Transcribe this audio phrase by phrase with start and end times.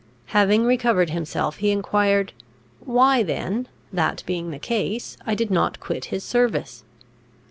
[0.33, 2.33] Having recovered himself, he enquired,
[2.79, 6.83] why then, that being the case, I did not quit his service?